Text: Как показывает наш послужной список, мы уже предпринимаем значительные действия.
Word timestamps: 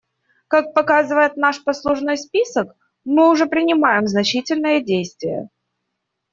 Как 0.47 0.73
показывает 0.73 1.37
наш 1.37 1.63
послужной 1.63 2.17
список, 2.17 2.75
мы 3.05 3.29
уже 3.29 3.45
предпринимаем 3.45 4.07
значительные 4.07 4.83
действия. 4.83 5.51